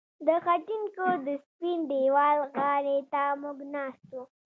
[0.25, 4.23] د خټین کور د سپین دېوال غاړې ته موږ ناست وو